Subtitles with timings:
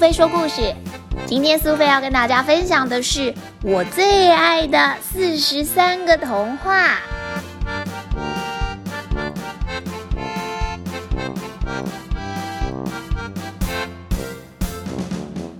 [0.00, 0.74] 菲说故事。
[1.26, 6.96] 今天苏菲要跟大家分享的是我最爱的四十三个童话。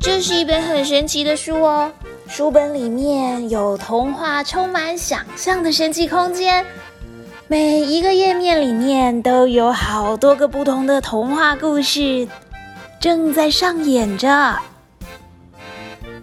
[0.00, 1.92] 这是一本很神奇的书哦，
[2.26, 6.64] 书本里面有童话，充满想象的神奇空间。
[7.46, 12.26] 每一个页面里面都有好多个不同的童话故事
[13.00, 14.58] 正在上演着。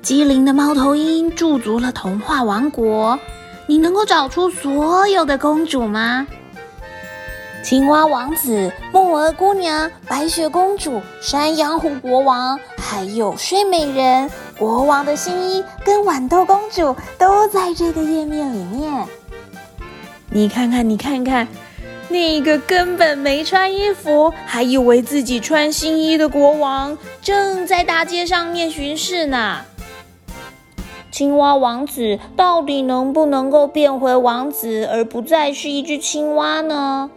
[0.04, 3.20] 机灵的猫头鹰驻足了童话王国，
[3.66, 6.27] 你能够找出所有的公主吗？
[7.63, 19.05] 青蛙王子、木鹅姑娘、白雪公主、山羊湖国王，还有睡美人、国王的新衣跟豌豆公主，都在这个页面里面。
[20.29, 21.48] 你看看，你看看，
[22.10, 29.62] 那个根本没穿衣服，还以为自己穿新衣的国王，正在大街上面巡视呢。
[31.12, 37.10] 青蛙王子到底能不能够变回王子，而不再是一只青蛙呢？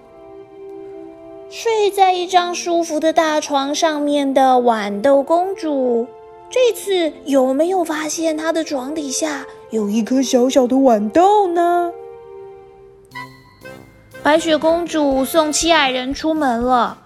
[1.50, 6.06] 睡在一张舒服的大床上面的豌豆公主，
[6.48, 11.90] 这次有没有发现她的床底下有一颗小小的豌豆呢？
[14.30, 16.96] 白雪公主送七矮人出门了，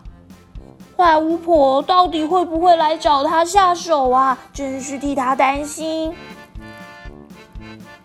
[0.94, 4.36] 坏巫婆到底会不会来找她下手啊？
[4.52, 6.12] 真是替她担心。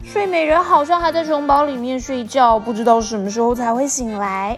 [0.05, 4.57] 睡美人好像还在城堡里面睡觉，不知道什么时候才会醒来。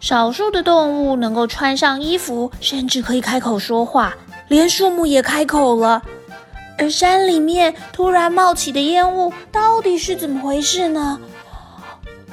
[0.00, 4.12] 少数的动物能够穿上衣服，甚至可以开口说话，
[4.48, 6.02] 连树木也开口了。
[6.76, 11.20] 而山里面突然冒起的烟雾，到底是怎么回事呢？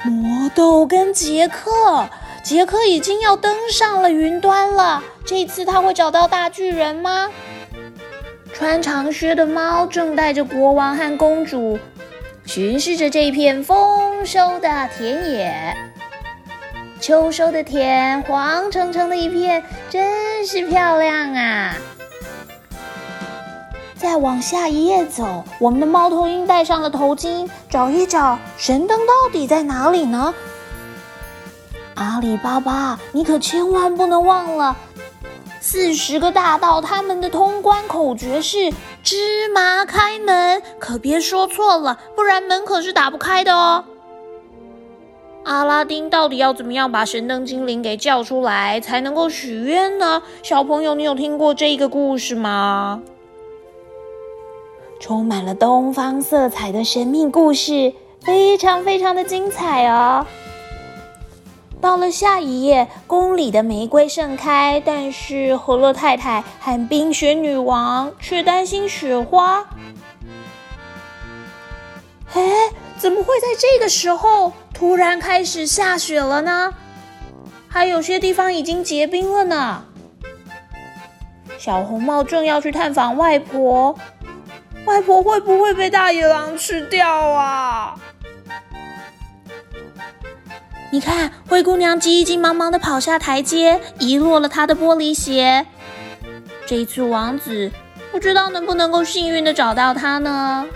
[0.04, 2.08] 魔豆跟杰克，
[2.42, 5.02] 杰克已经要登上了云端了。
[5.26, 7.28] 这次他会找到大巨人吗？
[8.52, 11.78] 穿长靴的猫正带着国王和公主
[12.44, 15.76] 巡视着这片丰收的田野。
[16.98, 21.74] 秋收的田黄澄澄的一片，真是漂亮啊！
[24.00, 30.32] 再往下一页走，我们的猫头鹰戴上了头巾，找一找神灯到底在哪里呢？
[31.96, 34.74] 阿里巴巴，你可千万不能忘了，
[35.60, 38.72] 四十个大盗他们的通关口诀是
[39.04, 43.84] “芝麻开门”，可别说错了，不然门可是打不开的哦。
[45.44, 50.22] 阿拉丁到底要怎么样把神灯精灵给叫出来，才能够许愿呢？
[50.42, 53.02] 小朋友，你有听过这个故事吗？
[55.00, 60.26] 充满了东方色彩的神秘故事，非常非常的精彩哦。
[61.80, 69.64] 到了下一页，宫里的玫瑰盛开，但是何洛太太和冰雪女王却担心雪花。
[72.34, 72.42] 哎，
[72.98, 76.74] 怎么会在这个时候突然开始下雪了呢？
[77.66, 79.82] 还有些地方已经结冰了呢。
[81.56, 83.96] 小红帽正要去探访外婆。
[84.86, 87.94] 外婆会不会被大野狼吃掉啊？
[90.90, 95.64] 你看，灰姑娘急急忙忙的跑下台阶，遗落了她的玻璃鞋。
[96.66, 97.70] 这一次，王子
[98.10, 100.66] 不知道能不能够幸运的找到她呢？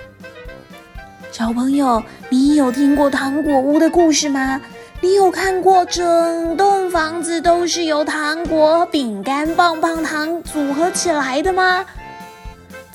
[1.33, 4.61] 小朋友，你有听过糖果屋的故事吗？
[5.01, 11.85] 你有看过整栋房子都是由糖果、饼干、棒棒糖组合起来的吗？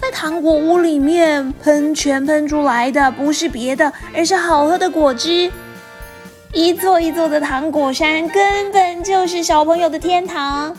[0.02, 5.52] 在糖果屋里面喷泉喷出来的不是别的，而是好喝的果汁。
[6.54, 10.76] 一座一座的糖果山，根本就是小朋友的天堂。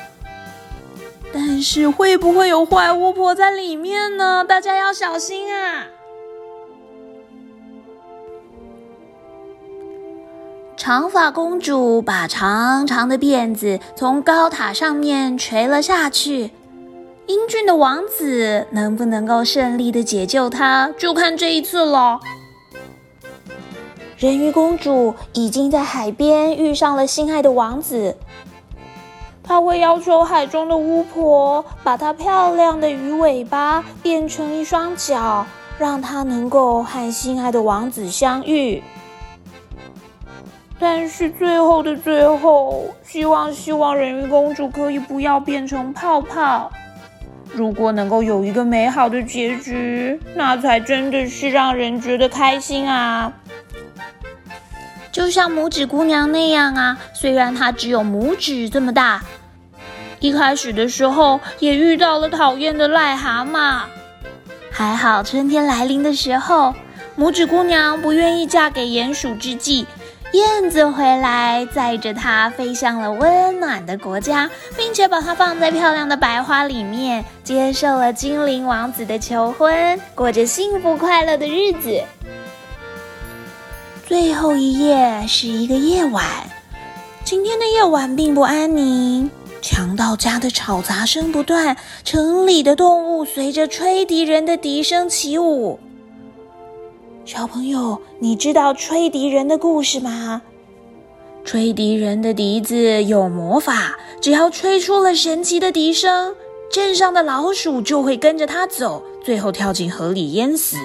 [1.33, 4.45] 但是会不会有坏巫婆在里面呢？
[4.45, 5.85] 大家要小心啊！
[10.77, 16.51] 长发公主把长长的辫子从高塔上面垂了下去。
[17.31, 22.19] 英俊的王子能不能够顺利的解救她，就看这一次了。
[24.17, 28.17] 人鱼公主已经在海边遇上了心爱的王子，
[29.45, 35.47] 她会要求海中的巫婆把她漂亮的鱼尾巴变成一双脚，
[35.79, 38.83] 让她能够和心爱的王子相遇。
[40.81, 46.73] 但是最后的最后，希望希望人鱼公主可以不要变成泡泡。
[47.53, 53.33] 如果能够有一个美好的结局，那才真的是让人觉得开心啊！
[55.11, 59.23] 就像拇指姑娘那样啊，虽然她只有拇指这么大，
[60.21, 63.81] 一开始的时候也遇到了讨厌的癞蛤蟆。
[64.71, 66.75] 还好春天来临的时候，
[67.19, 69.85] 拇指姑娘不愿意嫁给鼹鼠之际，
[70.33, 82.01] 燕子回来载着它飞向了温暖的国家，并且把它放在漂亮的白花里面，接受了精灵王子的求婚，过着幸福快乐的日子。
[84.07, 86.25] 最后一夜是一个夜晚，
[87.25, 89.29] 今天的夜晚并不安宁。
[89.63, 95.79] 强盗家的吵杂声不断，城里的动物随着吹笛人的笛声起舞。
[97.33, 100.43] 小朋友，你知道吹笛人的故事吗？
[101.45, 106.35] 吹笛人的笛子有魔法，只要吹出了神奇的笛声，
[106.73, 110.77] 镇上的老鼠就会跟着他走，最后跳进河里淹死。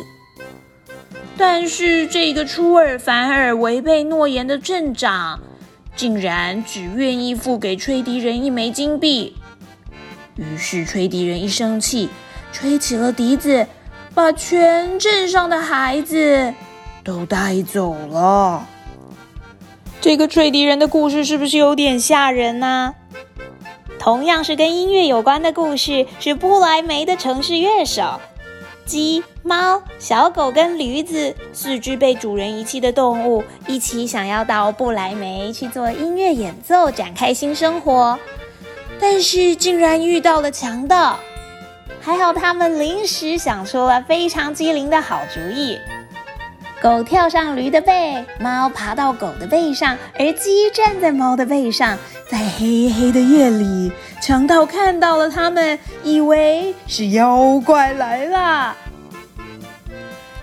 [1.36, 5.40] 但是这个出尔反尔、违背诺言的镇长。
[5.96, 9.36] 竟然只愿意付给吹笛人一枚金币，
[10.36, 12.08] 于是吹笛人一生气，
[12.52, 13.66] 吹起了笛子，
[14.16, 16.54] 把全镇上的孩子
[17.04, 18.66] 都带走了。
[20.00, 22.96] 这个吹笛人的故事是不是有点吓人呢？
[24.00, 28.22] 同样是跟音乐有关的故事，是不来梅的城市乐手。
[28.86, 38.18] 鸡、猫、小狗跟驴子四只被主人遗弃的动物，一起想要到不来梅去做音乐演奏，展开新生活。
[38.98, 41.20] 但是竟然遇到了强盗，
[42.06, 45.80] 还好他们临时想出了非常机灵的好主意：
[46.80, 51.98] 狗跳上驴的背，猫爬到狗的背上，而鸡站在猫的背上。
[52.30, 53.92] 在黑黑的夜里，
[54.22, 58.76] 强盗看到了他们，以为是妖怪来了，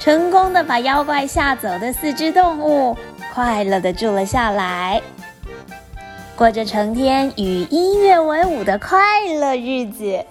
[0.01, 2.97] 成功的把妖怪吓走的四只动物，
[3.33, 5.01] 快乐的住了下来，
[6.35, 8.99] 过着成天与音乐为伍的快
[9.39, 10.27] 乐日子。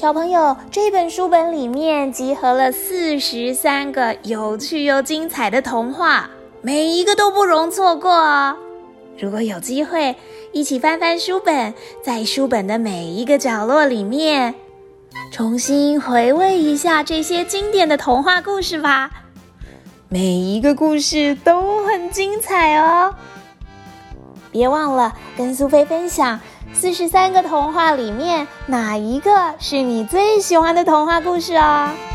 [0.00, 6.30] 小朋友，这本书本里面集合了四十三个有趣又精彩的童话，
[6.62, 8.56] 每一个都不容错过哦。
[9.18, 10.16] 如果有机会，
[10.52, 14.54] 一起翻翻书本，在书本的每一个角落里面，
[15.30, 19.10] 重新回味一下这些经典的童话故事吧。
[20.08, 23.14] 每一个故事都很精彩哦！
[24.50, 26.40] 别忘了跟苏菲分享
[26.72, 32.09] 四十三个童话里面哪一个是你最喜欢的童话故事哦。